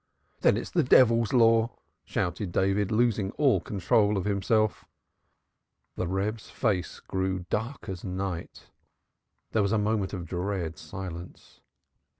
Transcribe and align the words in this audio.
"Then 0.39 0.57
it 0.57 0.61
is 0.61 0.71
the 0.71 0.81
devil's 0.81 1.31
law!" 1.31 1.69
shouted 2.05 2.51
David, 2.51 2.91
losing 2.91 3.29
all 3.33 3.61
control 3.61 4.17
of 4.17 4.25
himself. 4.25 4.83
The 5.95 6.07
Reb's 6.07 6.49
face 6.49 6.99
grew 6.99 7.45
dark 7.51 7.87
as 7.87 8.03
night. 8.03 8.71
There 9.51 9.61
was 9.61 9.71
a 9.73 9.77
moment 9.77 10.13
of 10.13 10.25
dread 10.25 10.79
silence. 10.79 11.59